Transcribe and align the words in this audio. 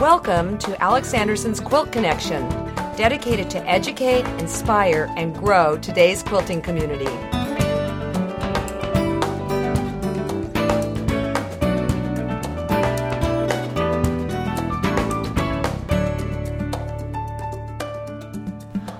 Welcome 0.00 0.58
to 0.58 0.82
Alex 0.82 1.14
Anderson's 1.14 1.60
Quilt 1.60 1.92
Connection, 1.92 2.48
dedicated 2.96 3.48
to 3.50 3.64
educate, 3.64 4.26
inspire, 4.40 5.08
and 5.16 5.32
grow 5.32 5.78
today's 5.78 6.20
quilting 6.20 6.60
community. 6.60 7.04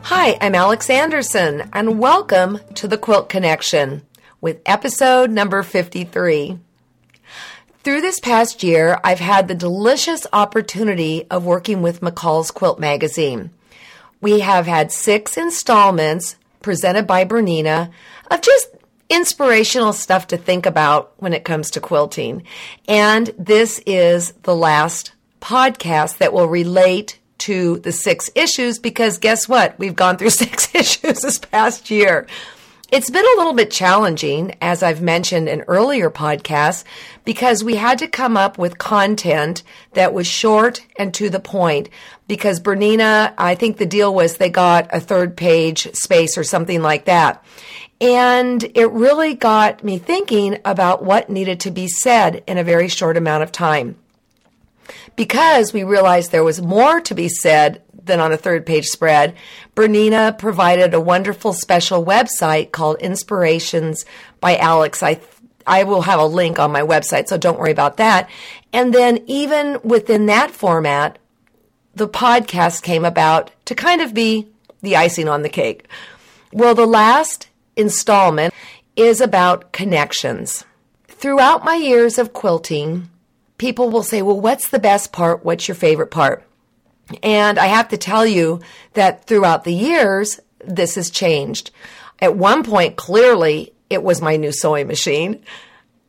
Hi, 0.05 0.39
I'm 0.41 0.55
Alex 0.55 0.89
Anderson, 0.89 1.69
and 1.73 1.99
welcome 1.99 2.61
to 2.75 2.87
the 2.87 2.97
Quilt 2.97 3.29
Connection 3.29 4.03
with 4.41 4.61
episode 4.65 5.33
number 5.33 5.65
53. 5.65 6.61
Through 7.85 8.01
this 8.01 8.19
past 8.19 8.63
year, 8.63 8.99
I've 9.05 9.21
had 9.21 9.47
the 9.47 9.55
delicious 9.55 10.27
opportunity 10.33 11.27
of 11.31 11.45
working 11.45 11.83
with 11.83 12.01
McCall's 12.01 12.51
Quilt 12.51 12.79
Magazine. 12.79 13.51
We 14.23 14.41
have 14.41 14.67
had 14.67 14.91
six 14.91 15.37
installments 15.37 16.37
presented 16.63 17.07
by 17.07 17.27
Bernina 17.27 17.91
of 18.31 18.41
just 18.41 18.69
inspirational 19.11 19.93
stuff 19.93 20.29
to 20.29 20.39
think 20.39 20.65
about 20.65 21.13
when 21.19 21.35
it 21.35 21.45
comes 21.45 21.73
to 21.73 21.81
quilting. 21.83 22.45
And 22.89 23.35
this 23.39 23.83
is 23.85 24.33
the 24.45 24.57
last 24.57 25.13
podcast 25.43 26.17
that 26.19 26.33
will 26.33 26.49
relate 26.49 27.19
to 27.37 27.81
the 27.81 27.93
six 27.93 28.31
issues 28.35 28.79
because 28.79 29.19
guess 29.19 29.47
what? 29.47 29.79
We've 29.79 29.95
gone 29.95 30.17
through 30.17 30.31
six 30.31 30.75
issues 30.75 31.21
this 31.21 31.39
past 31.39 31.91
year. 31.91 32.29
It's 32.95 33.11
been 33.11 33.25
a 33.25 33.39
little 33.39 33.55
bit 33.55 33.73
challenging, 33.73 34.55
as 34.61 34.81
I've 34.81 35.03
mentioned 35.03 35.49
in 35.49 35.63
earlier 35.63 36.11
podcasts, 36.11 36.85
because 37.25 37.65
we 37.65 37.75
had 37.75 37.99
to 37.99 38.07
come 38.07 38.37
up 38.37 38.57
with 38.57 38.79
content 38.79 39.65
that 39.95 40.15
was 40.15 40.29
short 40.29 40.87
and 40.97 41.13
to 41.15 41.29
the 41.29 41.41
point. 41.41 41.89
Because 42.29 42.61
Bernina, 42.61 43.35
I 43.37 43.57
think 43.57 43.79
the 43.79 43.85
deal 43.85 44.15
was 44.15 44.37
they 44.37 44.49
got 44.49 44.95
a 44.95 45.01
third 45.01 45.37
page 45.37 45.93
space 45.93 46.39
or 46.39 46.45
something 46.45 46.83
like 46.83 47.07
that. 47.07 47.45
And 48.01 48.63
it 48.77 48.93
really 48.93 49.35
got 49.35 49.83
me 49.83 49.99
thinking 49.99 50.61
about 50.65 51.03
what 51.03 51.29
needed 51.29 51.59
to 51.61 51.73
be 51.73 51.89
said 51.89 52.45
in 52.47 52.59
a 52.59 52.63
very 52.63 52.87
short 52.87 53.17
amount 53.17 53.43
of 53.43 53.51
time. 53.51 53.97
Because 55.17 55.73
we 55.73 55.83
realized 55.83 56.31
there 56.31 56.45
was 56.45 56.63
more 56.63 57.01
to 57.01 57.15
be 57.17 57.29
said 57.29 57.83
than 58.05 58.21
on 58.21 58.33
a 58.33 58.37
third 58.37 58.67
page 58.67 58.87
spread, 58.87 59.35
Bernina 59.75 60.37
provided 60.39 60.95
a 60.95 61.01
wonderful 61.01 61.53
special 61.53 62.05
website 62.05 62.73
called 62.73 63.01
Inspirations 63.01 64.05
by 64.41 64.57
Alex. 64.57 65.03
I 65.03 65.21
I 65.67 65.85
will 65.85 66.03
have 66.03 66.21
a 66.21 66.27
link 66.27 66.59
on 66.59 66.73
my 66.73 66.83
website, 66.83 67.29
so 67.29 67.39
don't 67.39 67.59
worry 67.59 67.71
about 67.71 67.97
that. 67.97 68.29
And 68.73 68.93
then 68.93 69.25
even 69.27 69.79
within 69.83 70.27
that 70.27 70.51
format, 70.51 71.19
the 71.95 72.09
podcast 72.09 72.83
came 72.83 73.05
about 73.05 73.51
to 73.67 73.75
kind 73.75 74.01
of 74.01 74.13
be 74.13 74.49
the 74.83 74.97
icing 74.97 75.29
on 75.29 75.43
the 75.43 75.49
cake. 75.49 75.87
Well, 76.53 76.75
the 76.75 76.87
last 76.87 77.49
installment 77.77 78.53
is 78.97 79.21
about 79.21 79.73
connections. 79.73 80.65
Throughout 81.09 81.65
my 81.65 81.77
years 81.77 82.19
of 82.19 82.33
quilting, 82.33 83.09
people 83.59 83.91
will 83.91 84.03
say, 84.03 84.23
Well, 84.23 84.41
what's 84.41 84.69
the 84.69 84.79
best 84.79 85.13
part? 85.13 85.45
What's 85.45 85.67
your 85.67 85.75
favorite 85.75 86.11
part? 86.11 86.45
And 87.23 87.59
I 87.59 87.67
have 87.67 87.89
to 87.89 87.97
tell 87.97 88.27
you 88.27 88.61
that 88.95 89.27
throughout 89.27 89.65
the 89.65 89.75
years, 89.75 90.41
this 90.65 90.95
has 90.95 91.11
changed. 91.11 91.71
At 92.21 92.37
one 92.37 92.65
point, 92.65 92.97
clearly, 92.97 93.73
it 93.91 94.03
was 94.03 94.23
my 94.23 94.37
new 94.37 94.53
sewing 94.53 94.87
machine. 94.87 95.43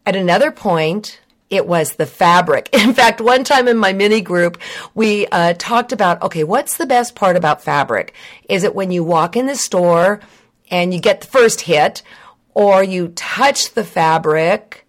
At 0.05 0.15
another 0.15 0.51
point, 0.51 1.19
it 1.49 1.67
was 1.67 1.95
the 1.95 2.05
fabric. 2.05 2.69
In 2.73 2.93
fact, 2.93 3.21
one 3.21 3.43
time 3.43 3.67
in 3.67 3.77
my 3.77 3.93
mini 3.93 4.21
group, 4.21 4.57
we 4.93 5.27
uh, 5.27 5.53
talked 5.57 5.91
about 5.91 6.21
okay, 6.23 6.43
what's 6.43 6.77
the 6.77 6.85
best 6.85 7.15
part 7.15 7.35
about 7.35 7.61
fabric? 7.61 8.13
Is 8.49 8.63
it 8.63 8.75
when 8.75 8.91
you 8.91 9.03
walk 9.03 9.35
in 9.35 9.45
the 9.45 9.55
store 9.55 10.21
and 10.71 10.93
you 10.93 10.99
get 10.99 11.21
the 11.21 11.27
first 11.27 11.61
hit, 11.61 12.01
or 12.53 12.83
you 12.83 13.09
touch 13.09 13.73
the 13.73 13.83
fabric, 13.83 14.87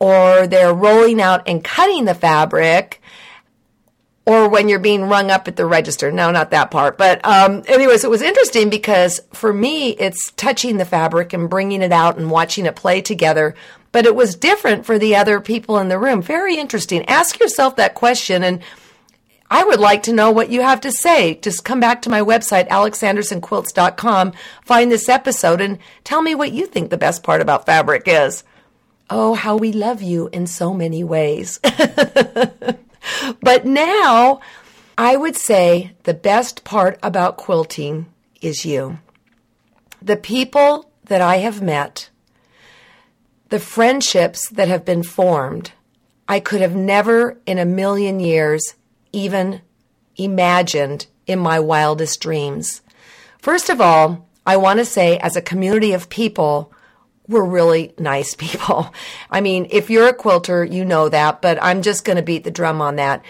or 0.00 0.46
they're 0.46 0.72
rolling 0.72 1.20
out 1.20 1.46
and 1.46 1.62
cutting 1.62 2.04
the 2.04 2.14
fabric? 2.14 2.97
Or 4.28 4.46
when 4.46 4.68
you're 4.68 4.78
being 4.78 5.04
rung 5.04 5.30
up 5.30 5.48
at 5.48 5.56
the 5.56 5.64
register. 5.64 6.12
No, 6.12 6.30
not 6.30 6.50
that 6.50 6.70
part. 6.70 6.98
But 6.98 7.24
um, 7.24 7.62
anyways, 7.66 8.04
it 8.04 8.10
was 8.10 8.20
interesting 8.20 8.68
because 8.68 9.22
for 9.32 9.54
me, 9.54 9.92
it's 9.92 10.32
touching 10.32 10.76
the 10.76 10.84
fabric 10.84 11.32
and 11.32 11.48
bringing 11.48 11.80
it 11.80 11.92
out 11.92 12.18
and 12.18 12.30
watching 12.30 12.66
it 12.66 12.76
play 12.76 13.00
together. 13.00 13.54
But 13.90 14.04
it 14.04 14.14
was 14.14 14.34
different 14.34 14.84
for 14.84 14.98
the 14.98 15.16
other 15.16 15.40
people 15.40 15.78
in 15.78 15.88
the 15.88 15.98
room. 15.98 16.20
Very 16.20 16.58
interesting. 16.58 17.06
Ask 17.06 17.40
yourself 17.40 17.76
that 17.76 17.94
question 17.94 18.42
and 18.42 18.62
I 19.50 19.64
would 19.64 19.80
like 19.80 20.02
to 20.02 20.12
know 20.12 20.30
what 20.30 20.50
you 20.50 20.60
have 20.60 20.82
to 20.82 20.92
say. 20.92 21.36
Just 21.36 21.64
come 21.64 21.80
back 21.80 22.02
to 22.02 22.10
my 22.10 22.20
website, 22.20 22.68
alexandersonquilts.com, 22.68 24.34
find 24.62 24.92
this 24.92 25.08
episode, 25.08 25.62
and 25.62 25.78
tell 26.04 26.20
me 26.20 26.34
what 26.34 26.52
you 26.52 26.66
think 26.66 26.90
the 26.90 26.98
best 26.98 27.22
part 27.22 27.40
about 27.40 27.64
fabric 27.64 28.02
is. 28.04 28.44
Oh, 29.08 29.32
how 29.32 29.56
we 29.56 29.72
love 29.72 30.02
you 30.02 30.28
in 30.34 30.46
so 30.46 30.74
many 30.74 31.02
ways. 31.02 31.60
but 33.40 33.64
now, 33.64 34.40
I 34.96 35.16
would 35.16 35.36
say 35.36 35.92
the 36.04 36.14
best 36.14 36.64
part 36.64 36.98
about 37.02 37.36
quilting 37.36 38.06
is 38.40 38.64
you. 38.64 38.98
The 40.02 40.16
people 40.16 40.90
that 41.04 41.20
I 41.20 41.36
have 41.36 41.62
met, 41.62 42.10
the 43.48 43.60
friendships 43.60 44.48
that 44.50 44.68
have 44.68 44.84
been 44.84 45.02
formed, 45.02 45.72
I 46.28 46.40
could 46.40 46.60
have 46.60 46.76
never 46.76 47.38
in 47.46 47.58
a 47.58 47.64
million 47.64 48.20
years 48.20 48.74
even 49.12 49.62
imagined 50.16 51.06
in 51.26 51.38
my 51.38 51.58
wildest 51.58 52.20
dreams. 52.20 52.82
First 53.38 53.70
of 53.70 53.80
all, 53.80 54.28
I 54.44 54.56
want 54.56 54.78
to 54.78 54.84
say, 54.84 55.18
as 55.18 55.36
a 55.36 55.42
community 55.42 55.92
of 55.92 56.08
people, 56.08 56.72
we're 57.28 57.44
really 57.44 57.92
nice 57.98 58.34
people. 58.34 58.92
I 59.30 59.40
mean, 59.40 59.68
if 59.70 59.90
you're 59.90 60.08
a 60.08 60.14
quilter, 60.14 60.64
you 60.64 60.84
know 60.84 61.08
that, 61.08 61.42
but 61.42 61.62
I'm 61.62 61.82
just 61.82 62.04
going 62.04 62.16
to 62.16 62.22
beat 62.22 62.44
the 62.44 62.50
drum 62.50 62.80
on 62.80 62.96
that. 62.96 63.24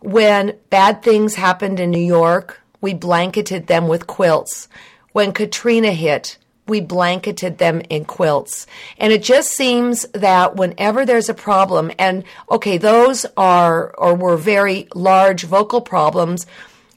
When 0.00 0.56
bad 0.70 1.02
things 1.02 1.34
happened 1.34 1.78
in 1.78 1.90
New 1.90 1.98
York, 1.98 2.60
we 2.80 2.94
blanketed 2.94 3.68
them 3.68 3.86
with 3.86 4.08
quilts. 4.08 4.68
When 5.12 5.32
Katrina 5.32 5.92
hit, 5.92 6.38
we 6.66 6.80
blanketed 6.80 7.58
them 7.58 7.82
in 7.88 8.04
quilts. 8.04 8.66
And 8.98 9.12
it 9.12 9.22
just 9.22 9.50
seems 9.50 10.06
that 10.12 10.56
whenever 10.56 11.04
there's 11.04 11.28
a 11.28 11.34
problem, 11.34 11.92
and 11.98 12.24
okay, 12.50 12.78
those 12.78 13.26
are 13.36 13.94
or 13.96 14.14
were 14.14 14.36
very 14.36 14.88
large 14.94 15.44
vocal 15.44 15.80
problems, 15.80 16.46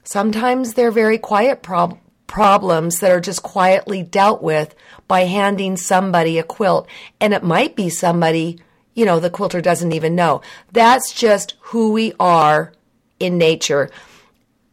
sometimes 0.04 0.74
they're 0.74 0.92
very 0.92 1.18
quiet 1.18 1.62
prob- 1.62 2.00
problems 2.28 3.00
that 3.00 3.12
are 3.12 3.22
just 3.22 3.44
quietly 3.44 4.04
dealt 4.04 4.42
with 4.42 4.76
by 5.08 5.22
handing 5.22 5.78
somebody 5.78 6.38
a 6.38 6.44
quilt. 6.44 6.88
And 7.20 7.34
it 7.34 7.44
might 7.44 7.76
be 7.76 7.90
somebody, 7.90 8.60
you 8.94 9.06
know, 9.06 9.20
the 9.20 9.30
quilter 9.30 9.62
doesn't 9.62 9.94
even 9.94 10.16
know. 10.16 10.42
That's 10.72 11.14
just 11.14 11.56
who 11.62 11.92
we 11.92 12.14
are 12.20 12.74
in 13.20 13.38
nature. 13.38 13.90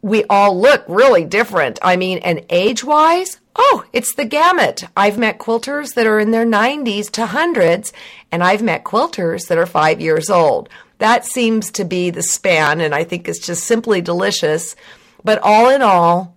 We 0.01 0.23
all 0.25 0.59
look 0.59 0.83
really 0.87 1.25
different. 1.25 1.79
I 1.81 1.95
mean, 1.95 2.17
and 2.19 2.45
age 2.49 2.83
wise, 2.83 3.39
oh, 3.55 3.85
it's 3.93 4.15
the 4.15 4.25
gamut. 4.25 4.83
I've 4.97 5.17
met 5.17 5.39
quilters 5.39 5.93
that 5.93 6.07
are 6.07 6.19
in 6.19 6.31
their 6.31 6.45
90s 6.45 7.09
to 7.11 7.27
hundreds, 7.27 7.93
and 8.31 8.43
I've 8.43 8.61
met 8.61 8.83
quilters 8.83 9.47
that 9.47 9.57
are 9.57 9.65
five 9.65 10.01
years 10.01 10.29
old. 10.29 10.69
That 10.97 11.25
seems 11.25 11.71
to 11.71 11.85
be 11.85 12.09
the 12.09 12.23
span, 12.23 12.81
and 12.81 12.93
I 12.93 13.03
think 13.03 13.27
it's 13.27 13.45
just 13.45 13.65
simply 13.65 14.01
delicious. 14.01 14.75
But 15.23 15.39
all 15.41 15.69
in 15.69 15.81
all, 15.81 16.35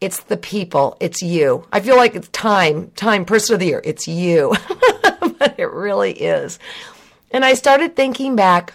it's 0.00 0.22
the 0.24 0.36
people. 0.36 0.96
It's 1.00 1.22
you. 1.22 1.66
I 1.72 1.80
feel 1.80 1.96
like 1.96 2.14
it's 2.14 2.28
time, 2.28 2.90
time, 2.96 3.24
person 3.24 3.54
of 3.54 3.60
the 3.60 3.66
year. 3.66 3.82
It's 3.84 4.08
you. 4.08 4.54
but 5.38 5.54
it 5.58 5.70
really 5.70 6.12
is. 6.12 6.58
And 7.30 7.44
I 7.44 7.54
started 7.54 7.94
thinking 7.94 8.34
back 8.34 8.74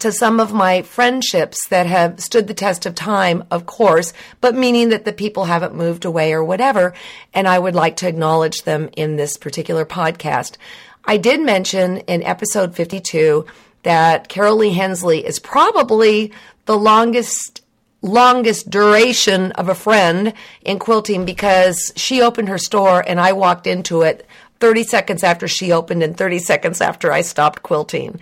to 0.00 0.12
some 0.12 0.38
of 0.38 0.52
my 0.52 0.82
friendships 0.82 1.66
that 1.68 1.86
have 1.86 2.20
stood 2.20 2.46
the 2.46 2.54
test 2.54 2.84
of 2.84 2.94
time, 2.94 3.44
of 3.50 3.66
course, 3.66 4.12
but 4.40 4.54
meaning 4.54 4.90
that 4.90 5.04
the 5.04 5.12
people 5.12 5.46
haven't 5.46 5.74
moved 5.74 6.04
away 6.04 6.32
or 6.32 6.44
whatever. 6.44 6.92
And 7.32 7.48
I 7.48 7.58
would 7.58 7.74
like 7.74 7.96
to 7.96 8.08
acknowledge 8.08 8.62
them 8.62 8.90
in 8.96 9.16
this 9.16 9.36
particular 9.36 9.86
podcast. 9.86 10.56
I 11.04 11.16
did 11.16 11.40
mention 11.40 11.98
in 11.98 12.22
episode 12.22 12.74
52 12.74 13.46
that 13.84 14.28
Carol 14.28 14.56
Lee 14.56 14.74
Hensley 14.74 15.24
is 15.24 15.38
probably 15.38 16.32
the 16.66 16.76
longest 16.76 17.62
longest 18.02 18.70
duration 18.70 19.52
of 19.52 19.68
a 19.68 19.74
friend 19.74 20.32
in 20.62 20.78
quilting 20.78 21.24
because 21.24 21.92
she 21.96 22.22
opened 22.22 22.48
her 22.48 22.58
store 22.58 23.04
and 23.06 23.20
I 23.20 23.32
walked 23.32 23.66
into 23.66 24.02
it 24.02 24.26
30 24.60 24.84
seconds 24.84 25.22
after 25.22 25.48
she 25.48 25.72
opened 25.72 26.02
and 26.02 26.16
30 26.16 26.38
seconds 26.38 26.80
after 26.80 27.12
I 27.12 27.22
stopped 27.22 27.62
quilting. 27.62 28.20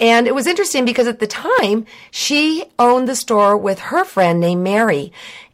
And 0.00 0.28
it 0.28 0.34
was 0.34 0.46
interesting 0.46 0.84
because 0.84 1.08
at 1.08 1.18
the 1.18 1.26
time 1.26 1.86
she 2.10 2.64
owned 2.78 3.08
the 3.08 3.16
store 3.16 3.56
with 3.56 3.78
her 3.80 4.04
friend 4.04 4.40
named 4.40 4.62
Mary. 4.62 5.12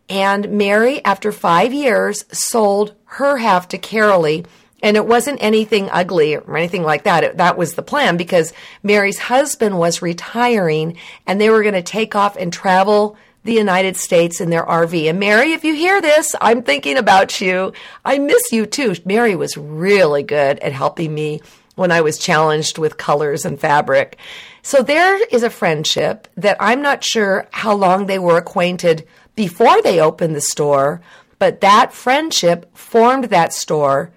And 0.08 0.50
Mary, 0.50 1.02
after 1.04 1.32
five 1.32 1.72
years, 1.72 2.26
sold 2.30 2.94
her 3.04 3.38
half 3.38 3.68
to 3.68 3.78
Carolee 3.78 4.44
And 4.82 4.98
it 4.98 5.06
wasn't 5.06 5.42
anything 5.42 5.88
ugly 5.90 6.36
or 6.36 6.56
anything 6.58 6.82
like 6.82 7.04
that. 7.04 7.24
It, 7.24 7.36
that 7.38 7.56
was 7.56 7.74
the 7.74 7.82
plan 7.82 8.18
because 8.18 8.52
Mary's 8.82 9.18
husband 9.18 9.78
was 9.78 10.02
retiring 10.02 10.98
and 11.26 11.40
they 11.40 11.48
were 11.48 11.62
going 11.62 11.74
to 11.74 11.82
take 11.82 12.14
off 12.14 12.36
and 12.36 12.52
travel 12.52 13.16
the 13.44 13.54
United 13.54 13.96
States 13.96 14.40
in 14.40 14.50
their 14.50 14.64
RV. 14.64 15.08
And 15.08 15.20
Mary, 15.20 15.52
if 15.52 15.64
you 15.64 15.74
hear 15.74 16.00
this, 16.00 16.34
I'm 16.40 16.62
thinking 16.62 16.96
about 16.96 17.40
you. 17.40 17.72
I 18.04 18.18
miss 18.18 18.52
you 18.52 18.66
too. 18.66 18.94
Mary 19.04 19.36
was 19.36 19.56
really 19.56 20.22
good 20.22 20.58
at 20.60 20.72
helping 20.72 21.14
me 21.14 21.42
when 21.76 21.92
I 21.92 22.00
was 22.00 22.18
challenged 22.18 22.78
with 22.78 22.96
colors 22.96 23.44
and 23.44 23.60
fabric. 23.60 24.18
So 24.62 24.82
there 24.82 25.22
is 25.26 25.42
a 25.42 25.50
friendship 25.50 26.26
that 26.36 26.56
I'm 26.58 26.80
not 26.80 27.04
sure 27.04 27.46
how 27.50 27.74
long 27.74 28.06
they 28.06 28.18
were 28.18 28.38
acquainted 28.38 29.06
before 29.34 29.82
they 29.82 30.00
opened 30.00 30.34
the 30.34 30.40
store, 30.40 31.02
but 31.38 31.60
that 31.60 31.92
friendship 31.92 32.74
formed 32.76 33.24
that 33.24 33.52
store 33.52 34.10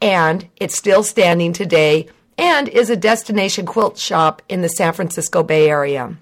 and 0.00 0.48
it's 0.56 0.76
still 0.76 1.02
standing 1.02 1.52
today 1.52 2.08
and 2.38 2.68
is 2.68 2.88
a 2.88 2.96
destination 2.96 3.66
quilt 3.66 3.98
shop 3.98 4.40
in 4.48 4.62
the 4.62 4.68
San 4.68 4.94
Francisco 4.94 5.42
Bay 5.42 5.68
Area. 5.68 6.16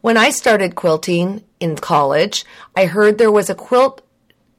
When 0.00 0.16
I 0.16 0.30
started 0.30 0.76
quilting 0.76 1.42
in 1.58 1.76
college, 1.76 2.44
I 2.76 2.86
heard 2.86 3.18
there 3.18 3.32
was 3.32 3.50
a 3.50 3.54
quilt 3.54 4.02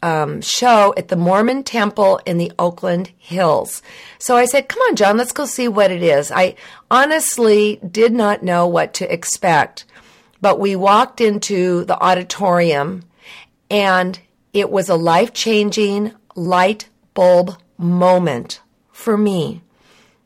um, 0.01 0.41
show 0.41 0.93
at 0.97 1.07
the 1.07 1.15
Mormon 1.15 1.63
Temple 1.63 2.19
in 2.25 2.37
the 2.37 2.51
Oakland 2.59 3.11
Hills. 3.17 3.81
So 4.17 4.35
I 4.35 4.45
said, 4.45 4.67
Come 4.67 4.81
on, 4.83 4.95
John, 4.95 5.17
let's 5.17 5.31
go 5.31 5.45
see 5.45 5.67
what 5.67 5.91
it 5.91 6.03
is. 6.03 6.31
I 6.31 6.55
honestly 6.91 7.79
did 7.89 8.13
not 8.13 8.43
know 8.43 8.67
what 8.67 8.93
to 8.95 9.11
expect, 9.11 9.85
but 10.41 10.59
we 10.59 10.75
walked 10.75 11.21
into 11.21 11.85
the 11.85 12.01
auditorium 12.01 13.03
and 13.69 14.19
it 14.53 14.69
was 14.69 14.89
a 14.89 14.95
life 14.95 15.33
changing 15.33 16.13
light 16.35 16.89
bulb 17.13 17.57
moment 17.77 18.61
for 18.91 19.17
me. 19.17 19.61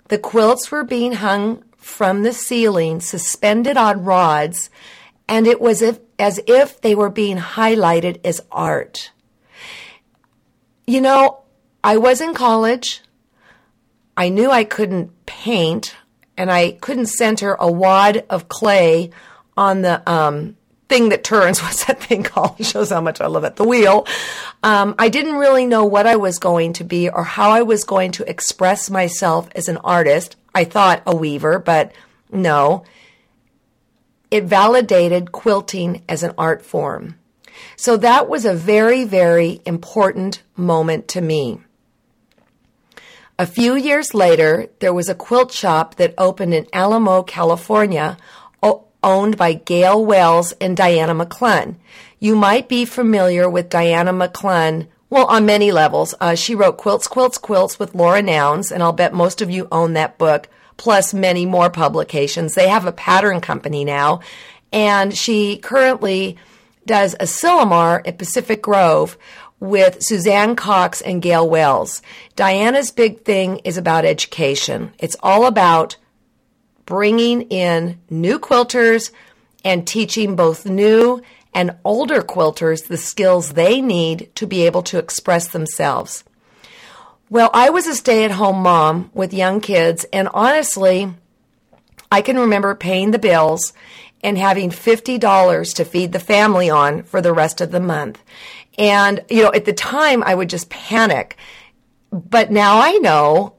The 0.07 0.17
quilts 0.17 0.71
were 0.71 0.83
being 0.83 1.13
hung 1.13 1.63
from 1.77 2.23
the 2.23 2.33
ceiling, 2.33 2.99
suspended 3.01 3.77
on 3.77 4.05
rods, 4.05 4.69
and 5.27 5.47
it 5.47 5.61
was 5.61 5.81
if, 5.81 5.99
as 6.19 6.39
if 6.47 6.81
they 6.81 6.95
were 6.95 7.09
being 7.09 7.37
highlighted 7.37 8.19
as 8.25 8.41
art. 8.51 9.11
You 10.85 11.01
know, 11.01 11.43
I 11.83 11.97
was 11.97 12.21
in 12.21 12.33
college. 12.33 13.01
I 14.15 14.29
knew 14.29 14.51
I 14.51 14.63
couldn't 14.63 15.25
paint, 15.25 15.95
and 16.37 16.51
I 16.51 16.71
couldn't 16.71 17.07
center 17.07 17.55
a 17.55 17.71
wad 17.71 18.25
of 18.29 18.47
clay 18.47 19.11
on 19.57 19.81
the 19.81 20.07
um, 20.09 20.55
thing 20.89 21.09
that 21.09 21.23
turns. 21.23 21.61
What's 21.63 21.85
that 21.85 22.01
thing 22.01 22.23
called? 22.23 22.59
It 22.59 22.65
shows 22.65 22.89
how 22.89 23.01
much 23.01 23.21
I 23.21 23.27
love 23.27 23.43
it. 23.43 23.55
The 23.55 23.63
wheel. 23.63 24.05
Um, 24.61 24.95
I 24.99 25.09
didn't 25.09 25.35
really 25.35 25.65
know 25.65 25.85
what 25.85 26.07
I 26.07 26.15
was 26.15 26.39
going 26.39 26.73
to 26.73 26.83
be 26.83 27.09
or 27.09 27.23
how 27.23 27.51
I 27.51 27.63
was 27.63 27.83
going 27.83 28.11
to 28.13 28.29
express 28.29 28.89
myself 28.89 29.49
as 29.55 29.67
an 29.67 29.77
artist. 29.77 30.35
I 30.53 30.63
thought 30.65 31.01
a 31.05 31.15
weaver, 31.15 31.59
but 31.59 31.91
no. 32.31 32.85
It 34.33 34.45
validated 34.45 35.31
quilting 35.31 36.01
as 36.09 36.23
an 36.23 36.33
art 36.39 36.65
form. 36.65 37.19
So 37.75 37.97
that 37.97 38.27
was 38.27 38.45
a 38.45 38.55
very, 38.55 39.03
very 39.03 39.61
important 39.63 40.41
moment 40.57 41.07
to 41.09 41.21
me. 41.21 41.59
A 43.37 43.45
few 43.45 43.75
years 43.75 44.15
later, 44.15 44.69
there 44.79 44.91
was 44.91 45.07
a 45.07 45.13
quilt 45.13 45.51
shop 45.51 45.97
that 45.97 46.15
opened 46.17 46.55
in 46.55 46.65
Alamo, 46.73 47.21
California, 47.21 48.17
owned 49.03 49.37
by 49.37 49.53
Gail 49.53 50.03
Wells 50.03 50.51
and 50.53 50.75
Diana 50.75 51.13
McClun. 51.13 51.75
You 52.19 52.35
might 52.35 52.67
be 52.67 52.85
familiar 52.85 53.47
with 53.47 53.69
Diana 53.69 54.13
McClun, 54.13 54.87
well, 55.11 55.27
on 55.27 55.45
many 55.45 55.71
levels. 55.71 56.15
Uh, 56.19 56.33
she 56.33 56.55
wrote 56.55 56.79
Quilts, 56.79 57.07
Quilts, 57.07 57.37
Quilts 57.37 57.77
with 57.77 57.93
Laura 57.93 58.23
Nownes, 58.23 58.71
and 58.71 58.81
I'll 58.81 58.93
bet 58.93 59.13
most 59.13 59.43
of 59.43 59.51
you 59.51 59.67
own 59.71 59.93
that 59.93 60.17
book 60.17 60.47
plus 60.77 61.13
many 61.13 61.45
more 61.45 61.69
publications. 61.69 62.55
They 62.55 62.67
have 62.67 62.85
a 62.85 62.91
pattern 62.91 63.41
company 63.41 63.85
now, 63.85 64.21
and 64.71 65.15
she 65.15 65.57
currently 65.57 66.37
does 66.85 67.15
Asilomar 67.19 68.05
at 68.07 68.17
Pacific 68.17 68.61
Grove 68.61 69.17
with 69.59 70.03
Suzanne 70.03 70.55
Cox 70.55 70.99
and 70.99 71.21
Gail 71.21 71.49
Wells. 71.49 72.01
Diana's 72.35 72.91
big 72.91 73.23
thing 73.23 73.59
is 73.59 73.77
about 73.77 74.03
education. 74.03 74.91
It's 74.99 75.15
all 75.23 75.45
about 75.45 75.95
bringing 76.85 77.43
in 77.43 77.99
new 78.09 78.39
quilters 78.39 79.11
and 79.63 79.87
teaching 79.87 80.35
both 80.35 80.65
new 80.65 81.21
and 81.53 81.77
older 81.85 82.21
quilters 82.21 82.87
the 82.87 82.97
skills 82.97 83.53
they 83.53 83.79
need 83.79 84.31
to 84.35 84.45
be 84.45 84.65
able 84.65 84.83
to 84.83 84.97
express 84.97 85.47
themselves. 85.49 86.23
Well, 87.33 87.49
I 87.51 87.71
was 87.71 87.87
a 87.87 87.95
stay 87.95 88.25
at 88.25 88.29
home 88.29 88.61
mom 88.61 89.09
with 89.15 89.33
young 89.33 89.59
kids, 89.59 90.05
and 90.13 90.29
honestly, 90.35 91.11
I 92.11 92.21
can 92.21 92.37
remember 92.37 92.75
paying 92.75 93.09
the 93.09 93.17
bills 93.17 93.73
and 94.21 94.37
having 94.37 94.69
$50 94.69 95.73
to 95.73 95.83
feed 95.83 96.11
the 96.11 96.19
family 96.19 96.69
on 96.69 97.01
for 97.01 97.21
the 97.21 97.33
rest 97.33 97.59
of 97.59 97.71
the 97.71 97.79
month. 97.79 98.21
And, 98.77 99.25
you 99.31 99.41
know, 99.41 99.51
at 99.51 99.65
the 99.65 99.73
time 99.73 100.21
I 100.21 100.35
would 100.35 100.47
just 100.47 100.69
panic. 100.69 101.35
But 102.11 102.51
now 102.51 102.79
I 102.79 102.99
know, 102.99 103.55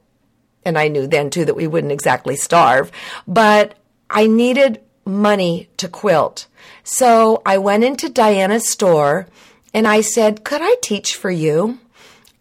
and 0.65 0.79
I 0.79 0.87
knew 0.87 1.09
then 1.09 1.29
too 1.31 1.45
that 1.45 1.57
we 1.57 1.67
wouldn't 1.67 1.93
exactly 1.93 2.37
starve, 2.37 2.93
but 3.27 3.75
I 4.09 4.29
needed 4.29 4.83
money 5.05 5.69
to 5.79 5.89
quilt. 5.89 6.47
So 6.85 7.43
I 7.45 7.59
went 7.59 7.83
into 7.83 8.09
Diana's 8.09 8.71
store 8.71 9.27
and 9.75 9.89
I 9.89 10.01
said, 10.01 10.45
Could 10.45 10.63
I 10.63 10.77
teach 10.81 11.17
for 11.17 11.33
you? 11.33 11.81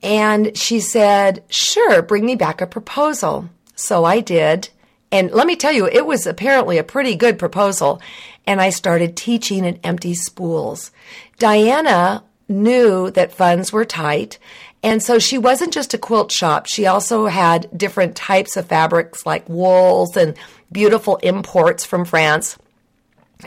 And 0.04 0.56
she 0.58 0.82
said, 0.82 1.44
Sure, 1.50 2.02
bring 2.02 2.26
me 2.26 2.36
back 2.36 2.62
a 2.62 2.68
proposal. 2.68 3.50
So 3.76 4.04
I 4.04 4.20
did. 4.20 4.70
And 5.12 5.32
let 5.32 5.48
me 5.48 5.56
tell 5.56 5.72
you, 5.72 5.88
it 5.88 6.06
was 6.06 6.28
apparently 6.28 6.78
a 6.78 6.84
pretty 6.84 7.16
good 7.16 7.40
proposal. 7.40 8.02
And 8.46 8.60
I 8.60 8.70
started 8.70 9.16
teaching 9.16 9.66
at 9.66 9.80
empty 9.84 10.14
spools. 10.14 10.92
Diana 11.40 12.24
knew 12.50 13.10
that 13.12 13.34
funds 13.34 13.72
were 13.72 13.86
tight. 13.86 14.38
And 14.82 15.02
so 15.02 15.18
she 15.18 15.38
wasn't 15.38 15.74
just 15.74 15.94
a 15.94 15.98
quilt 15.98 16.32
shop. 16.32 16.66
She 16.68 16.86
also 16.86 17.28
had 17.28 17.70
different 17.76 18.18
types 18.18 18.58
of 18.58 18.68
fabrics 18.68 19.26
like 19.26 19.48
wools 19.48 20.18
and 20.18 20.36
beautiful 20.72 21.16
imports 21.18 21.86
from 21.86 22.04
France. 22.04 22.58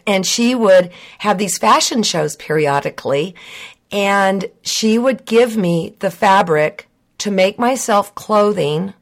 And 0.06 0.26
she 0.26 0.54
would 0.54 0.90
have 1.18 1.36
these 1.36 1.58
fashion 1.58 2.02
shows 2.02 2.36
periodically 2.36 3.34
and 3.90 4.50
she 4.62 4.98
would 4.98 5.24
give 5.24 5.56
me 5.56 5.96
the 6.00 6.10
fabric 6.10 6.88
to 7.18 7.30
make 7.30 7.58
myself 7.58 8.14
clothing. 8.14 8.94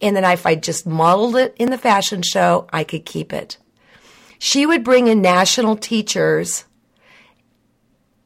And 0.00 0.16
then 0.16 0.24
if 0.24 0.46
I 0.46 0.54
just 0.54 0.86
modeled 0.86 1.36
it 1.36 1.54
in 1.58 1.70
the 1.70 1.78
fashion 1.78 2.22
show, 2.22 2.66
I 2.72 2.84
could 2.84 3.04
keep 3.04 3.32
it. 3.32 3.58
She 4.38 4.66
would 4.66 4.84
bring 4.84 5.06
in 5.06 5.22
national 5.22 5.76
teachers, 5.76 6.64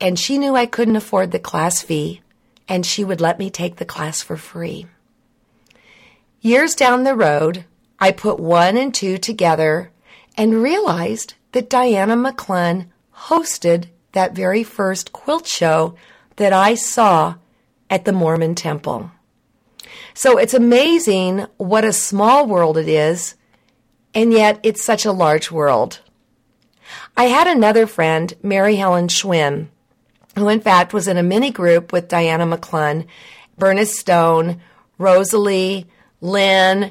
and 0.00 0.18
she 0.18 0.38
knew 0.38 0.56
I 0.56 0.66
couldn't 0.66 0.96
afford 0.96 1.30
the 1.30 1.38
class 1.38 1.82
fee, 1.82 2.22
and 2.68 2.84
she 2.84 3.04
would 3.04 3.20
let 3.20 3.38
me 3.38 3.50
take 3.50 3.76
the 3.76 3.84
class 3.84 4.22
for 4.22 4.36
free. 4.36 4.86
Years 6.40 6.74
down 6.74 7.04
the 7.04 7.14
road, 7.14 7.64
I 7.98 8.12
put 8.12 8.38
one 8.38 8.76
and 8.76 8.94
two 8.94 9.18
together 9.18 9.90
and 10.36 10.62
realized 10.62 11.34
that 11.52 11.70
Diana 11.70 12.16
McClun 12.16 12.86
hosted 13.14 13.86
that 14.18 14.34
very 14.34 14.64
first 14.64 15.12
quilt 15.12 15.46
show 15.46 15.94
that 16.34 16.52
I 16.52 16.74
saw 16.74 17.36
at 17.88 18.04
the 18.04 18.10
Mormon 18.10 18.56
Temple. 18.56 19.12
So 20.12 20.38
it's 20.38 20.54
amazing 20.54 21.46
what 21.56 21.84
a 21.84 21.92
small 21.92 22.44
world 22.44 22.76
it 22.76 22.88
is, 22.88 23.36
and 24.12 24.32
yet 24.32 24.58
it's 24.64 24.84
such 24.84 25.04
a 25.04 25.12
large 25.12 25.52
world. 25.52 26.00
I 27.16 27.26
had 27.26 27.46
another 27.46 27.86
friend, 27.86 28.34
Mary 28.42 28.74
Helen 28.74 29.06
Schwinn, 29.06 29.68
who 30.34 30.48
in 30.48 30.60
fact 30.60 30.92
was 30.92 31.06
in 31.06 31.16
a 31.16 31.22
mini 31.22 31.52
group 31.52 31.92
with 31.92 32.08
Diana 32.08 32.44
McClun, 32.44 33.06
Bernice 33.56 34.00
Stone, 34.00 34.60
Rosalie, 34.98 35.86
Lynn, 36.20 36.90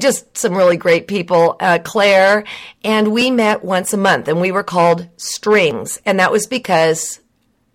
just 0.00 0.36
some 0.36 0.54
really 0.54 0.76
great 0.76 1.08
people, 1.08 1.56
uh, 1.60 1.78
Claire, 1.82 2.44
and 2.84 3.12
we 3.12 3.30
met 3.30 3.64
once 3.64 3.92
a 3.92 3.96
month 3.96 4.28
and 4.28 4.40
we 4.40 4.52
were 4.52 4.62
called 4.62 5.08
strings. 5.16 6.00
And 6.04 6.20
that 6.20 6.32
was 6.32 6.46
because 6.46 7.20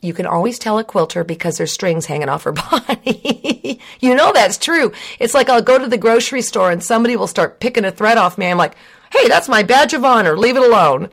you 0.02 0.14
can 0.14 0.26
always 0.26 0.60
tell 0.60 0.80
a 0.80 0.84
quilter 0.84 1.24
because 1.24 1.58
there's 1.58 1.72
strings 1.72 2.06
hanging 2.06 2.30
off 2.30 2.44
her 2.44 2.52
body. 2.72 3.80
you 4.00 4.16
know 4.16 4.32
that's 4.34 4.58
true. 4.58 4.92
It's 5.20 5.34
like 5.34 5.50
I'll 5.50 5.62
go 5.62 5.80
to 5.80 5.88
the 5.88 5.98
grocery 5.98 6.42
store 6.42 6.72
and 6.72 6.84
somebody 6.84 7.16
will 7.16 7.28
start 7.28 7.60
picking 7.60 7.86
a 7.86 7.92
thread 7.92 8.18
off 8.18 8.38
me. 8.38 8.48
I'm 8.48 8.58
like, 8.58 8.76
hey, 9.12 9.28
that's 9.28 9.50
my 9.50 9.64
badge 9.64 9.94
of 9.94 10.04
honor. 10.04 10.38
Leave 10.38 10.58
it 10.58 10.64
alone. 10.64 11.10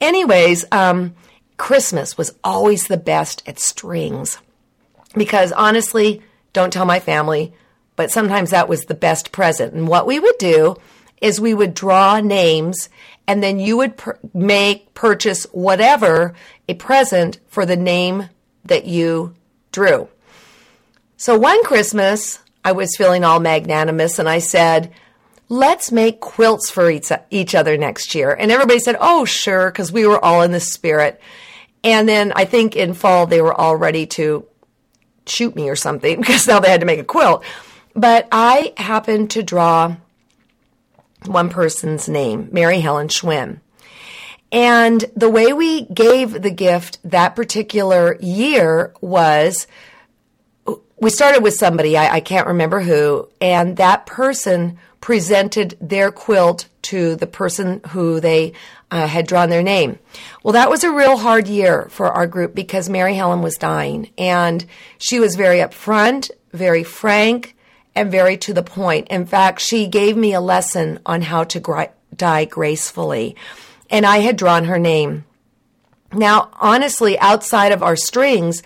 Anyways, 0.00 0.64
um, 0.72 1.14
Christmas 1.56 2.16
was 2.16 2.34
always 2.44 2.86
the 2.86 2.96
best 2.96 3.42
at 3.46 3.58
strings 3.58 4.38
because 5.14 5.52
honestly, 5.52 6.22
don't 6.52 6.72
tell 6.72 6.86
my 6.86 7.00
family, 7.00 7.52
but 8.00 8.10
sometimes 8.10 8.48
that 8.48 8.66
was 8.66 8.86
the 8.86 8.94
best 8.94 9.30
present. 9.30 9.74
And 9.74 9.86
what 9.86 10.06
we 10.06 10.18
would 10.18 10.38
do 10.38 10.74
is 11.20 11.38
we 11.38 11.52
would 11.52 11.74
draw 11.74 12.18
names 12.18 12.88
and 13.26 13.42
then 13.42 13.60
you 13.60 13.76
would 13.76 13.98
per- 13.98 14.18
make, 14.32 14.94
purchase 14.94 15.44
whatever 15.52 16.32
a 16.66 16.72
present 16.72 17.40
for 17.46 17.66
the 17.66 17.76
name 17.76 18.30
that 18.64 18.86
you 18.86 19.34
drew. 19.70 20.08
So 21.18 21.36
one 21.36 21.62
Christmas, 21.62 22.38
I 22.64 22.72
was 22.72 22.96
feeling 22.96 23.22
all 23.22 23.38
magnanimous 23.38 24.18
and 24.18 24.30
I 24.30 24.38
said, 24.38 24.90
let's 25.50 25.92
make 25.92 26.20
quilts 26.20 26.70
for 26.70 26.90
each, 26.90 27.12
each 27.28 27.54
other 27.54 27.76
next 27.76 28.14
year. 28.14 28.32
And 28.32 28.50
everybody 28.50 28.78
said, 28.78 28.96
oh, 28.98 29.26
sure, 29.26 29.70
because 29.70 29.92
we 29.92 30.06
were 30.06 30.24
all 30.24 30.40
in 30.40 30.52
the 30.52 30.58
spirit. 30.58 31.20
And 31.84 32.08
then 32.08 32.32
I 32.34 32.46
think 32.46 32.76
in 32.76 32.94
fall 32.94 33.26
they 33.26 33.42
were 33.42 33.52
all 33.52 33.76
ready 33.76 34.06
to 34.06 34.46
shoot 35.26 35.54
me 35.54 35.68
or 35.68 35.76
something 35.76 36.16
because 36.20 36.48
now 36.48 36.60
they 36.60 36.70
had 36.70 36.80
to 36.80 36.86
make 36.86 36.98
a 36.98 37.04
quilt. 37.04 37.44
But 37.94 38.28
I 38.30 38.72
happened 38.76 39.30
to 39.32 39.42
draw 39.42 39.96
one 41.26 41.50
person's 41.50 42.08
name, 42.08 42.48
Mary 42.52 42.80
Helen 42.80 43.08
Schwinn. 43.08 43.60
And 44.52 45.04
the 45.14 45.30
way 45.30 45.52
we 45.52 45.82
gave 45.86 46.42
the 46.42 46.50
gift 46.50 46.98
that 47.04 47.36
particular 47.36 48.16
year 48.20 48.92
was 49.00 49.66
we 51.00 51.10
started 51.10 51.42
with 51.42 51.54
somebody, 51.54 51.96
I, 51.96 52.16
I, 52.16 52.20
can't 52.20 52.48
remember 52.48 52.80
who, 52.80 53.28
and 53.40 53.76
that 53.78 54.06
person 54.06 54.78
presented 55.00 55.76
their 55.80 56.12
quilt 56.12 56.68
to 56.82 57.16
the 57.16 57.26
person 57.26 57.80
who 57.88 58.20
they 58.20 58.52
uh, 58.90 59.06
had 59.06 59.26
drawn 59.26 59.48
their 59.48 59.62
name. 59.62 59.98
Well, 60.42 60.52
that 60.52 60.68
was 60.68 60.84
a 60.84 60.92
real 60.92 61.16
hard 61.16 61.48
year 61.48 61.88
for 61.90 62.08
our 62.08 62.26
group 62.26 62.54
because 62.54 62.90
Mary 62.90 63.14
Helen 63.14 63.40
was 63.40 63.56
dying, 63.56 64.10
and 64.18 64.64
she 64.98 65.20
was 65.20 65.36
very 65.36 65.58
upfront, 65.58 66.30
very 66.52 66.84
frank, 66.84 67.56
and 67.94 68.10
very 68.10 68.36
to 68.38 68.54
the 68.54 68.62
point. 68.62 69.08
In 69.08 69.26
fact, 69.26 69.60
she 69.60 69.86
gave 69.86 70.16
me 70.16 70.32
a 70.32 70.40
lesson 70.40 71.00
on 71.04 71.22
how 71.22 71.44
to 71.44 71.60
gra- 71.60 71.92
die 72.14 72.44
gracefully 72.44 73.36
and 73.90 74.06
I 74.06 74.18
had 74.18 74.36
drawn 74.36 74.64
her 74.64 74.78
name. 74.78 75.24
Now, 76.12 76.50
honestly, 76.54 77.18
outside 77.18 77.72
of 77.72 77.82
our 77.82 77.96
strings, 77.96 78.62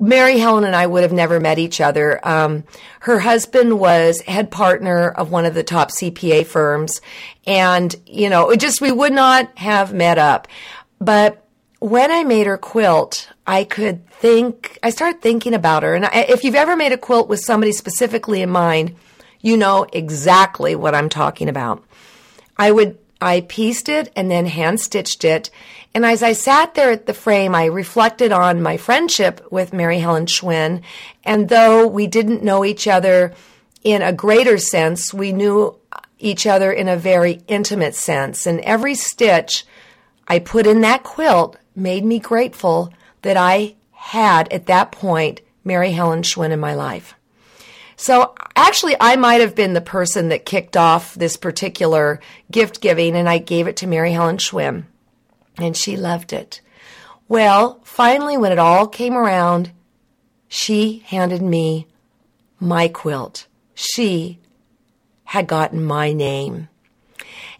Mary 0.00 0.38
Helen 0.38 0.64
and 0.64 0.76
I 0.76 0.86
would 0.86 1.02
have 1.02 1.12
never 1.12 1.40
met 1.40 1.58
each 1.58 1.80
other. 1.80 2.26
Um, 2.26 2.64
her 3.00 3.18
husband 3.18 3.78
was 3.78 4.20
head 4.22 4.50
partner 4.50 5.10
of 5.10 5.30
one 5.30 5.44
of 5.44 5.54
the 5.54 5.62
top 5.62 5.90
CPA 5.90 6.46
firms, 6.46 7.00
and 7.46 7.94
you 8.06 8.30
know, 8.30 8.50
it 8.50 8.60
just 8.60 8.80
we 8.80 8.92
would 8.92 9.12
not 9.12 9.56
have 9.58 9.92
met 9.92 10.16
up. 10.16 10.48
But 11.00 11.44
when 11.80 12.10
I 12.10 12.24
made 12.24 12.46
her 12.46 12.58
quilt, 12.58 13.28
I 13.46 13.64
could 13.64 14.08
think. 14.10 14.78
I 14.82 14.90
started 14.90 15.20
thinking 15.20 15.54
about 15.54 15.82
her, 15.82 15.94
and 15.94 16.04
I, 16.04 16.26
if 16.28 16.44
you've 16.44 16.54
ever 16.54 16.76
made 16.76 16.92
a 16.92 16.98
quilt 16.98 17.28
with 17.28 17.40
somebody 17.40 17.72
specifically 17.72 18.42
in 18.42 18.50
mind, 18.50 18.96
you 19.40 19.56
know 19.56 19.86
exactly 19.92 20.74
what 20.74 20.94
I'm 20.94 21.08
talking 21.08 21.48
about. 21.48 21.84
I 22.56 22.72
would 22.72 22.98
I 23.20 23.40
pieced 23.42 23.88
it 23.88 24.12
and 24.14 24.30
then 24.30 24.46
hand 24.46 24.80
stitched 24.80 25.24
it. 25.24 25.50
And 25.94 26.04
as 26.04 26.22
I 26.22 26.32
sat 26.32 26.74
there 26.74 26.92
at 26.92 27.06
the 27.06 27.14
frame, 27.14 27.54
I 27.54 27.64
reflected 27.64 28.30
on 28.30 28.62
my 28.62 28.76
friendship 28.76 29.44
with 29.50 29.72
Mary 29.72 29.98
Helen 29.98 30.26
Schwinn. 30.26 30.82
And 31.24 31.48
though 31.48 31.86
we 31.86 32.06
didn't 32.06 32.44
know 32.44 32.64
each 32.64 32.86
other 32.86 33.34
in 33.82 34.02
a 34.02 34.12
greater 34.12 34.58
sense, 34.58 35.12
we 35.12 35.32
knew 35.32 35.76
each 36.20 36.46
other 36.46 36.70
in 36.70 36.88
a 36.88 36.96
very 36.96 37.40
intimate 37.48 37.94
sense. 37.94 38.46
And 38.46 38.60
every 38.60 38.94
stitch 38.94 39.64
I 40.28 40.38
put 40.38 40.66
in 40.66 40.82
that 40.82 41.02
quilt 41.02 41.56
made 41.78 42.04
me 42.04 42.18
grateful 42.18 42.92
that 43.22 43.36
I 43.36 43.76
had 43.92 44.52
at 44.52 44.66
that 44.66 44.92
point 44.92 45.40
Mary 45.64 45.92
Helen 45.92 46.22
Schwinn 46.22 46.50
in 46.50 46.60
my 46.60 46.74
life. 46.74 47.14
So 47.96 48.34
actually, 48.54 48.94
I 49.00 49.16
might 49.16 49.40
have 49.40 49.56
been 49.56 49.74
the 49.74 49.80
person 49.80 50.28
that 50.28 50.44
kicked 50.44 50.76
off 50.76 51.14
this 51.14 51.36
particular 51.36 52.20
gift 52.50 52.80
giving, 52.80 53.16
and 53.16 53.28
I 53.28 53.38
gave 53.38 53.66
it 53.66 53.76
to 53.78 53.86
Mary 53.88 54.12
Helen 54.12 54.36
Schwinn, 54.36 54.84
and 55.56 55.76
she 55.76 55.96
loved 55.96 56.32
it. 56.32 56.60
Well, 57.26 57.80
finally, 57.82 58.36
when 58.36 58.52
it 58.52 58.58
all 58.58 58.86
came 58.86 59.14
around, 59.14 59.72
she 60.46 61.02
handed 61.06 61.42
me 61.42 61.86
my 62.60 62.88
quilt. 62.88 63.46
She 63.74 64.38
had 65.24 65.46
gotten 65.46 65.84
my 65.84 66.12
name. 66.12 66.68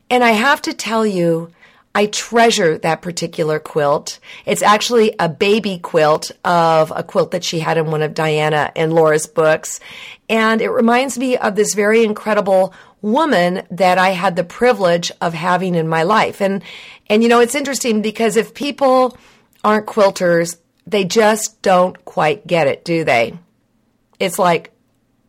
And 0.09 0.25
I 0.25 0.31
have 0.31 0.63
to 0.63 0.73
tell 0.73 1.05
you, 1.05 1.51
I 1.99 2.07
treasure 2.07 2.79
that 2.79 3.03
particular 3.03 3.59
quilt. 3.59 4.21
It's 4.47 4.63
actually 4.63 5.17
a 5.19 5.29
baby 5.29 5.81
quilt 5.81 6.31
of 6.45 6.93
a 6.95 7.03
quilt 7.03 7.33
that 7.33 7.43
she 7.43 7.59
had 7.59 7.77
in 7.77 7.91
one 7.91 8.03
of 8.03 8.15
Diana 8.15 8.71
and 8.77 8.93
Laura's 8.93 9.27
books. 9.27 9.81
And 10.29 10.61
it 10.61 10.71
reminds 10.71 11.19
me 11.19 11.37
of 11.37 11.57
this 11.57 11.75
very 11.75 12.05
incredible 12.05 12.73
woman 13.03 13.67
that 13.73 13.99
I 13.99 14.11
had 14.11 14.37
the 14.37 14.45
privilege 14.45 15.11
of 15.21 15.35
having 15.35 15.75
in 15.75 15.89
my 15.89 16.05
life. 16.05 16.41
And, 16.41 16.63
and 17.11 17.21
you 17.21 17.29
know, 17.29 17.41
it's 17.41 17.57
interesting 17.57 18.01
because 18.01 18.37
if 18.37 18.55
people 18.55 19.19
aren't 19.65 19.87
quilters, 19.87 20.57
they 20.87 21.03
just 21.03 21.61
don't 21.63 22.05
quite 22.05 22.47
get 22.47 22.69
it, 22.69 22.85
do 22.85 23.03
they? 23.03 23.37
It's 24.21 24.39
like, 24.39 24.71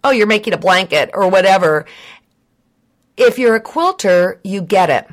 oh, 0.03 0.11
you're 0.11 0.27
making 0.27 0.53
a 0.53 0.59
blanket 0.59 1.09
or 1.15 1.29
whatever. 1.29 1.87
If 3.17 3.39
you're 3.39 3.55
a 3.55 3.59
quilter, 3.59 4.39
you 4.43 4.61
get 4.61 4.91
it 4.91 5.09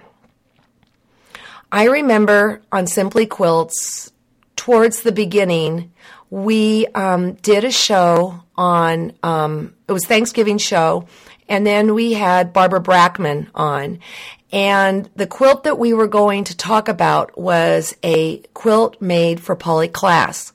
I 1.73 1.85
remember 1.85 2.63
on 2.71 2.87
Simply 2.87 3.27
Quilts, 3.27 4.13
towards 4.55 5.03
the 5.03 5.13
beginning, 5.13 5.93
we 6.31 6.87
um, 6.89 7.35
did 7.35 7.65
a 7.65 7.71
show 7.71 8.43
on, 8.57 9.13
um, 9.23 9.75
it 9.89 9.93
was 9.93 10.07
Thanksgiving 10.07 10.59
show, 10.59 11.07
and 11.49 11.67
then 11.67 11.95
we 11.95 12.15
had 12.15 12.53
Barbara 12.53 12.81
Brackman 12.81 13.49
on. 13.55 14.01
And 14.53 15.09
the 15.17 15.27
quilt 15.27 15.65
that 15.65 15.79
we 15.79 15.93
were 15.93 16.09
going 16.09 16.45
to 16.45 16.57
talk 16.57 16.89
about 16.89 17.39
was 17.39 17.97
a 18.03 18.39
quilt 18.55 19.01
made 19.01 19.41
for 19.41 19.55
Polly 19.55 19.89
Klaas. 19.89 20.53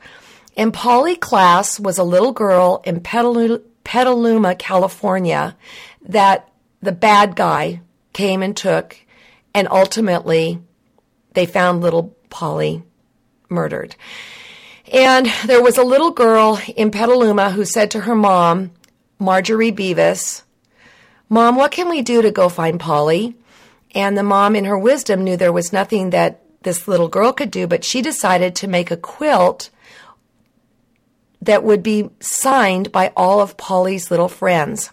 And 0.58 0.74
Polly 0.74 1.15
Klaas 1.15 1.80
was 1.80 1.98
a 1.98 2.03
little 2.03 2.32
girl 2.32 2.82
in 2.86 3.01
Petaluma, 3.01 4.56
California, 4.56 5.56
that 6.03 6.50
the 6.82 6.91
bad 6.91 7.36
guy 7.36 7.82
came 8.13 8.41
and 8.41 8.56
took 8.56 8.98
and 9.53 9.68
ultimately 9.70 10.60
they 11.34 11.46
found 11.46 11.82
little 11.82 12.16
Polly 12.30 12.84
murdered. 13.50 13.96
And 14.92 15.32
there 15.46 15.62
was 15.62 15.78
a 15.78 15.84
little 15.84 16.12
girl 16.12 16.60
in 16.76 16.92
Petaluma 16.92 17.52
who 17.52 17.66
said 17.66 17.92
to 17.92 18.02
her 18.02 18.16
mom, 18.16 18.72
Marjorie 19.20 19.72
Beavis, 19.72 20.44
Mom, 21.32 21.56
what 21.56 21.72
can 21.72 21.88
we 21.88 22.02
do 22.02 22.22
to 22.22 22.30
go 22.30 22.50
find 22.50 22.78
Polly? 22.78 23.38
And 23.96 24.18
the 24.18 24.24
mom, 24.24 24.54
in 24.54 24.66
her 24.66 24.78
wisdom, 24.78 25.24
knew 25.24 25.38
there 25.38 25.54
was 25.54 25.72
nothing 25.72 26.10
that 26.10 26.42
this 26.64 26.90
little 26.90 27.08
girl 27.08 27.32
could 27.32 27.50
do, 27.50 27.68
but 27.68 27.86
she 27.86 28.02
decided 28.02 28.54
to 28.56 28.68
make 28.68 28.92
a 28.92 28.98
quilt 28.98 29.70
that 31.42 31.64
would 31.64 31.82
be 31.82 32.10
signed 32.20 32.92
by 32.92 33.14
all 33.16 33.40
of 33.40 33.56
Polly's 33.56 34.12
little 34.12 34.28
friends. 34.28 34.92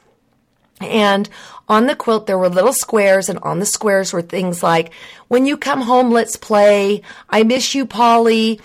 And 0.80 1.28
on 1.68 1.86
the 1.86 1.96
quilt, 1.96 2.26
there 2.26 2.38
were 2.38 2.48
little 2.48 2.72
squares, 2.72 3.28
and 3.28 3.38
on 3.40 3.58
the 3.58 3.66
squares 3.66 4.12
were 4.12 4.22
things 4.22 4.62
like, 4.62 4.92
When 5.28 5.46
you 5.46 5.56
come 5.56 5.82
home, 5.82 6.10
let's 6.10 6.36
play. 6.36 7.02
I 7.28 7.42
miss 7.42 7.74
you, 7.74 7.84
Polly. 7.86 8.60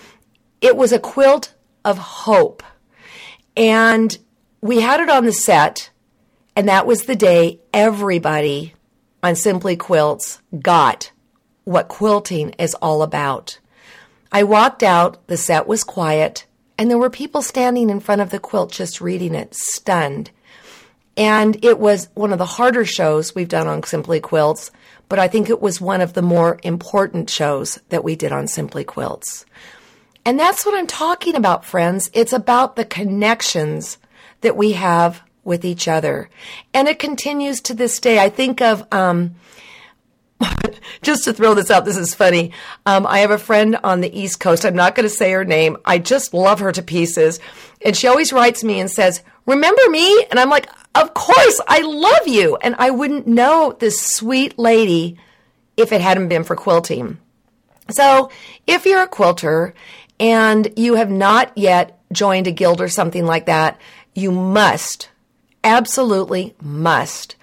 It 0.60 0.76
was 0.76 0.92
a 0.92 0.98
quilt 0.98 1.54
of 1.84 1.98
hope. 1.98 2.62
And 3.56 4.16
we 4.60 4.80
had 4.80 5.00
it 5.00 5.10
on 5.10 5.26
the 5.26 5.32
set, 5.32 5.90
and 6.56 6.68
that 6.68 6.86
was 6.86 7.04
the 7.04 7.16
day 7.16 7.60
everybody 7.72 8.74
on 9.22 9.36
Simply 9.36 9.76
Quilts 9.76 10.40
got 10.60 11.10
what 11.64 11.88
quilting 11.88 12.50
is 12.58 12.74
all 12.74 13.02
about. 13.02 13.58
I 14.30 14.42
walked 14.42 14.82
out, 14.82 15.26
the 15.28 15.36
set 15.36 15.66
was 15.66 15.84
quiet, 15.84 16.46
and 16.78 16.90
there 16.90 16.98
were 16.98 17.10
people 17.10 17.42
standing 17.42 17.88
in 17.88 18.00
front 18.00 18.20
of 18.20 18.30
the 18.30 18.38
quilt 18.38 18.72
just 18.72 19.00
reading 19.00 19.34
it, 19.34 19.54
stunned. 19.54 20.30
And 21.16 21.64
it 21.64 21.78
was 21.78 22.08
one 22.14 22.32
of 22.32 22.38
the 22.38 22.46
harder 22.46 22.84
shows 22.84 23.34
we've 23.34 23.48
done 23.48 23.68
on 23.68 23.82
Simply 23.84 24.20
Quilts, 24.20 24.70
but 25.08 25.18
I 25.18 25.28
think 25.28 25.48
it 25.48 25.60
was 25.60 25.80
one 25.80 26.00
of 26.00 26.12
the 26.12 26.22
more 26.22 26.58
important 26.62 27.30
shows 27.30 27.78
that 27.90 28.02
we 28.02 28.16
did 28.16 28.32
on 28.32 28.48
Simply 28.48 28.84
Quilts. 28.84 29.44
And 30.24 30.40
that's 30.40 30.64
what 30.64 30.74
I'm 30.74 30.86
talking 30.86 31.36
about, 31.36 31.64
friends. 31.64 32.10
It's 32.14 32.32
about 32.32 32.76
the 32.76 32.84
connections 32.84 33.98
that 34.40 34.56
we 34.56 34.72
have 34.72 35.22
with 35.44 35.64
each 35.64 35.86
other. 35.86 36.30
And 36.72 36.88
it 36.88 36.98
continues 36.98 37.60
to 37.62 37.74
this 37.74 38.00
day. 38.00 38.18
I 38.18 38.30
think 38.30 38.60
of, 38.62 38.86
um, 38.90 39.34
just 41.02 41.24
to 41.24 41.32
throw 41.32 41.54
this 41.54 41.70
out, 41.70 41.84
this 41.84 41.96
is 41.96 42.14
funny. 42.14 42.52
Um, 42.86 43.06
I 43.06 43.20
have 43.20 43.30
a 43.30 43.38
friend 43.38 43.76
on 43.82 44.00
the 44.00 44.18
East 44.18 44.40
Coast. 44.40 44.64
I'm 44.64 44.76
not 44.76 44.94
going 44.94 45.08
to 45.08 45.14
say 45.14 45.32
her 45.32 45.44
name. 45.44 45.76
I 45.84 45.98
just 45.98 46.34
love 46.34 46.60
her 46.60 46.72
to 46.72 46.82
pieces. 46.82 47.40
And 47.84 47.96
she 47.96 48.06
always 48.06 48.32
writes 48.32 48.64
me 48.64 48.80
and 48.80 48.90
says, 48.90 49.22
Remember 49.46 49.82
me? 49.90 50.24
And 50.30 50.40
I'm 50.40 50.50
like, 50.50 50.68
Of 50.94 51.14
course, 51.14 51.60
I 51.68 51.80
love 51.82 52.26
you. 52.26 52.56
And 52.56 52.74
I 52.78 52.90
wouldn't 52.90 53.26
know 53.26 53.76
this 53.78 54.00
sweet 54.00 54.58
lady 54.58 55.18
if 55.76 55.92
it 55.92 56.00
hadn't 56.00 56.28
been 56.28 56.44
for 56.44 56.56
quilting. 56.56 57.18
So 57.90 58.30
if 58.66 58.86
you're 58.86 59.02
a 59.02 59.08
quilter 59.08 59.74
and 60.18 60.72
you 60.76 60.94
have 60.94 61.10
not 61.10 61.56
yet 61.56 62.00
joined 62.12 62.46
a 62.46 62.52
guild 62.52 62.80
or 62.80 62.88
something 62.88 63.26
like 63.26 63.46
that, 63.46 63.78
you 64.14 64.30
must, 64.30 65.10
absolutely 65.62 66.54
must. 66.62 67.36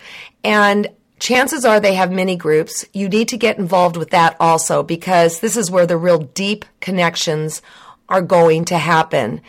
And 0.44 0.88
chances 1.22 1.64
are 1.64 1.80
they 1.80 1.94
have 1.94 2.12
many 2.12 2.36
groups. 2.36 2.84
You 2.94 3.08
need 3.08 3.30
to 3.30 3.38
get 3.38 3.60
involved 3.60 3.96
with 3.96 4.10
that 4.10 4.36
also 4.40 4.82
because 4.82 5.40
this 5.40 5.56
is 5.56 5.72
where 5.72 5.86
the 5.86 5.96
real 5.96 6.18
deep 6.18 6.66
connections 6.82 7.62
are 8.10 8.24
going 8.24 8.66
to 8.66 8.78
happen. 8.78 9.42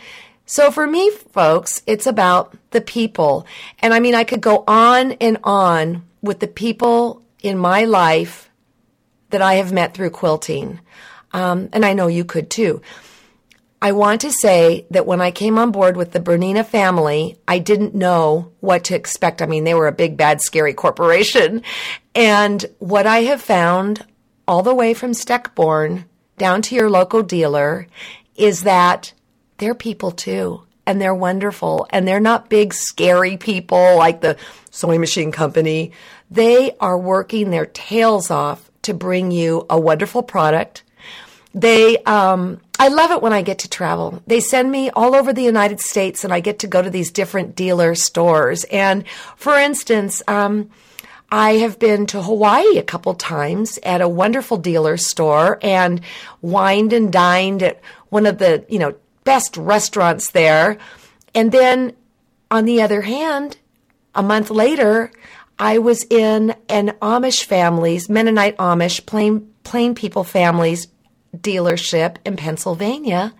So 0.45 0.69
for 0.69 0.85
me, 0.85 1.09
folks, 1.31 1.81
it's 1.87 2.05
about 2.05 2.55
the 2.69 2.79
people. 2.79 3.47
And 3.79 3.93
I 3.93 3.99
mean, 3.99 4.13
I 4.13 4.23
could 4.23 4.39
go 4.39 4.63
on 4.67 5.13
and 5.13 5.39
on 5.43 6.05
with 6.21 6.39
the 6.39 6.47
people 6.47 7.23
in 7.41 7.57
my 7.57 7.85
life 7.85 8.49
that 9.31 9.41
I 9.41 9.55
have 9.55 9.73
met 9.73 9.95
through 9.95 10.11
quilting. 10.11 10.79
Um, 11.31 11.69
and 11.73 11.83
I 11.83 11.93
know 11.93 12.05
you 12.05 12.23
could 12.23 12.51
too. 12.51 12.81
I 13.83 13.91
want 13.91 14.21
to 14.21 14.31
say 14.31 14.87
that 14.91 15.05
when 15.05 15.19
I 15.19 15.31
came 15.31 15.59
on 15.59 15.71
board 15.71 15.97
with 15.97 16.13
the 16.13 16.21
Bernina 16.21 16.65
family, 16.65 17.37
I 17.45 17.59
didn't 17.59 17.93
know 17.93 18.53
what 18.61 18.85
to 18.85 18.95
expect. 18.95 19.41
I 19.41 19.45
mean, 19.45 19.65
they 19.65 19.73
were 19.73 19.87
a 19.87 19.91
big, 19.91 20.15
bad, 20.15 20.39
scary 20.39 20.73
corporation. 20.73 21.63
And 22.15 22.65
what 22.79 23.05
I 23.05 23.23
have 23.23 23.41
found 23.41 24.05
all 24.47 24.63
the 24.63 24.73
way 24.73 24.93
from 24.93 25.11
Steckborn 25.11 26.05
down 26.37 26.61
to 26.61 26.75
your 26.75 26.89
local 26.89 27.23
dealer 27.23 27.87
is 28.37 28.63
that 28.63 29.11
they're 29.57 29.75
people 29.75 30.11
too. 30.11 30.63
And 30.87 31.01
they're 31.01 31.13
wonderful. 31.13 31.85
And 31.89 32.07
they're 32.07 32.21
not 32.21 32.49
big, 32.49 32.73
scary 32.73 33.35
people 33.35 33.97
like 33.97 34.21
the 34.21 34.37
sewing 34.71 35.01
machine 35.01 35.33
company. 35.33 35.91
They 36.31 36.73
are 36.79 36.97
working 36.97 37.49
their 37.49 37.65
tails 37.65 38.31
off 38.31 38.71
to 38.83 38.93
bring 38.93 39.31
you 39.31 39.65
a 39.69 39.77
wonderful 39.77 40.23
product. 40.23 40.83
They, 41.53 41.97
um, 42.03 42.61
I 42.79 42.87
love 42.87 43.11
it 43.11 43.21
when 43.21 43.33
I 43.33 43.43
get 43.43 43.59
to 43.59 43.69
travel. 43.69 44.21
They 44.25 44.39
send 44.39 44.71
me 44.71 44.89
all 44.89 45.15
over 45.15 45.31
the 45.31 45.43
United 45.43 45.79
States 45.79 46.23
and 46.23 46.33
I 46.33 46.39
get 46.39 46.59
to 46.59 46.67
go 46.67 46.81
to 46.81 46.89
these 46.89 47.11
different 47.11 47.55
dealer 47.55 47.95
stores. 47.95 48.63
And 48.65 49.07
for 49.37 49.57
instance, 49.57 50.21
um, 50.27 50.69
I 51.31 51.53
have 51.57 51.79
been 51.79 52.05
to 52.07 52.21
Hawaii 52.21 52.77
a 52.77 52.83
couple 52.83 53.13
times 53.13 53.79
at 53.83 54.01
a 54.01 54.09
wonderful 54.09 54.57
dealer 54.57 54.97
store 54.97 55.59
and 55.61 56.01
wined 56.41 56.93
and 56.93 57.11
dined 57.11 57.63
at 57.63 57.81
one 58.09 58.25
of 58.25 58.37
the, 58.37 58.65
you 58.69 58.79
know, 58.79 58.95
best 59.23 59.55
restaurants 59.55 60.31
there. 60.31 60.77
And 61.33 61.51
then 61.51 61.95
on 62.51 62.65
the 62.65 62.81
other 62.81 63.01
hand, 63.01 63.57
a 64.13 64.21
month 64.21 64.49
later, 64.49 65.11
I 65.57 65.77
was 65.77 66.03
in 66.05 66.55
an 66.69 66.89
Amish 67.01 67.45
family's, 67.45 68.09
Mennonite 68.09 68.57
Amish, 68.57 69.05
plain, 69.05 69.51
plain 69.63 69.95
people 69.95 70.23
families 70.23 70.87
dealership 71.35 72.17
in 72.25 72.35
Pennsylvania, 72.35 73.33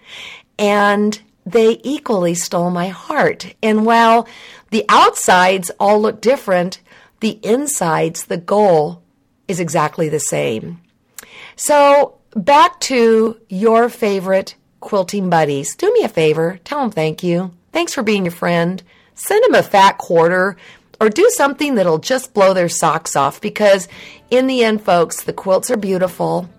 and 0.58 1.20
they 1.46 1.80
equally 1.84 2.34
stole 2.34 2.72
my 2.72 2.90
heart. 2.90 3.54
And 3.62 3.86
while 3.86 4.28
the 4.72 4.86
outsides 4.90 5.72
all 5.80 6.02
look 6.02 6.22
different, 6.22 6.80
the 7.20 7.40
insides, 7.44 8.26
the 8.26 8.38
goal 8.38 9.02
is 9.48 9.60
exactly 9.60 10.10
the 10.10 10.20
same. 10.20 10.82
So, 11.56 12.18
back 12.36 12.80
to 12.82 13.40
your 13.50 13.90
favorite 13.90 14.56
quilting 14.80 15.30
buddies. 15.30 15.76
Do 15.76 15.92
me 15.94 16.04
a 16.04 16.10
favor, 16.10 16.60
tell 16.64 16.82
them 16.82 16.92
thank 16.92 17.24
you. 17.24 17.54
Thanks 17.72 17.94
for 17.94 18.04
being 18.04 18.26
your 18.26 18.32
friend. 18.32 18.82
Send 19.16 19.44
them 19.44 19.56
a 19.56 19.64
fat 19.64 19.98
quarter 19.98 20.58
or 21.00 21.10
do 21.10 21.30
something 21.30 21.76
that'll 21.76 22.00
just 22.00 22.34
blow 22.34 22.54
their 22.54 22.70
socks 22.70 23.16
off 23.16 23.42
because, 23.42 23.88
in 24.30 24.48
the 24.48 24.64
end, 24.64 24.82
folks, 24.82 25.24
the 25.24 25.34
quilts 25.34 25.72
are 25.72 25.78
beautiful. 25.78 26.50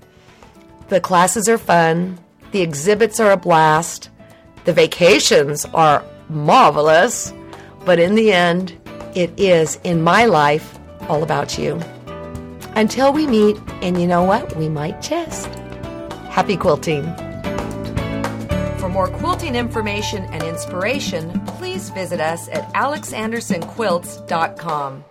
The 0.89 1.01
classes 1.01 1.49
are 1.49 1.59
fun. 1.59 2.19
The 2.53 2.61
exhibits 2.61 3.19
are 3.19 3.33
a 3.33 3.37
blast. 3.37 4.11
The 4.65 4.73
vacations 4.73 5.65
are 5.67 6.05
marvelous. 6.29 7.33
But 7.85 7.99
in 7.99 8.15
the 8.15 8.33
end, 8.33 8.79
it 9.15 9.33
is, 9.39 9.79
in 9.85 10.03
my 10.03 10.25
life, 10.27 10.79
all 11.09 11.23
about 11.23 11.59
you. 11.59 11.81
Until 12.77 13.13
we 13.13 13.27
meet, 13.27 13.57
and 13.83 14.01
you 14.01 14.07
know 14.07 14.23
what? 14.25 14.57
We 14.57 14.69
might 14.69 15.01
just. 15.01 15.47
Happy 16.29 16.57
quilting. 16.57 17.05
For 18.79 18.89
more 18.89 19.09
quilting 19.09 19.55
information 19.55 20.25
and 20.25 20.43
inspiration, 20.43 21.41
please 21.47 21.91
visit 21.91 22.21
us 22.21 22.49
at 22.49 22.73
alexandersonquilts.com. 22.75 25.05